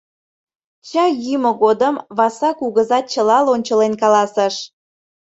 Чай 0.89 1.11
йӱмӧ 1.25 1.51
годым 1.63 1.95
Васа 2.17 2.51
кугыза 2.59 2.99
чыла 3.11 3.37
лончылен 3.47 3.93
каласыш: 4.01 4.55